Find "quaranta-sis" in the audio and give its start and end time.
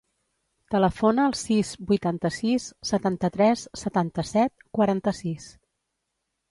4.79-5.51